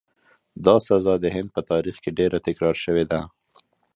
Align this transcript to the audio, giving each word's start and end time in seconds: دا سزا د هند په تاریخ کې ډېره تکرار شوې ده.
دا 0.65 0.75
سزا 0.87 1.13
د 1.21 1.25
هند 1.35 1.49
په 1.55 1.61
تاریخ 1.71 1.95
کې 2.03 2.15
ډېره 2.19 2.37
تکرار 2.47 2.75
شوې 2.83 3.05
ده. 3.11 3.21